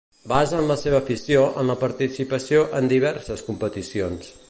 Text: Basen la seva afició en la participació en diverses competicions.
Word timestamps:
Basen 0.29 0.63
la 0.71 0.77
seva 0.83 0.97
afició 1.01 1.45
en 1.63 1.71
la 1.73 1.77
participació 1.83 2.67
en 2.81 2.93
diverses 2.97 3.49
competicions. 3.53 4.39